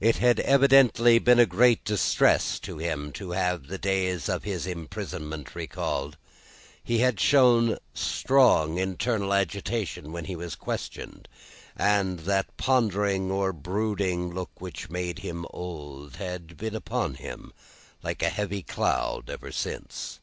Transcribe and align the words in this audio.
It 0.00 0.16
had 0.16 0.40
evidently 0.40 1.20
been 1.20 1.38
a 1.38 1.46
great 1.46 1.84
distress 1.84 2.58
to 2.58 2.78
him, 2.78 3.12
to 3.12 3.30
have 3.30 3.68
the 3.68 3.78
days 3.78 4.28
of 4.28 4.42
his 4.42 4.66
imprisonment 4.66 5.54
recalled. 5.54 6.16
He 6.82 6.98
had 6.98 7.20
shown 7.20 7.78
strong 7.94 8.78
internal 8.78 9.32
agitation 9.32 10.10
when 10.10 10.24
he 10.24 10.34
was 10.34 10.56
questioned, 10.56 11.28
and 11.76 12.18
that 12.26 12.56
pondering 12.56 13.30
or 13.30 13.52
brooding 13.52 14.34
look 14.34 14.50
which 14.60 14.90
made 14.90 15.20
him 15.20 15.46
old, 15.50 16.16
had 16.16 16.56
been 16.56 16.74
upon 16.74 17.14
him, 17.14 17.52
like 18.02 18.20
a 18.24 18.30
heavy 18.30 18.64
cloud, 18.64 19.30
ever 19.30 19.52
since. 19.52 20.18